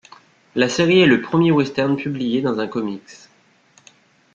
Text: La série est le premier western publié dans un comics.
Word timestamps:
La 0.55 0.67
série 0.67 1.01
est 1.01 1.05
le 1.05 1.21
premier 1.21 1.51
western 1.51 1.95
publié 1.95 2.41
dans 2.41 2.59
un 2.59 2.67
comics. 2.67 3.03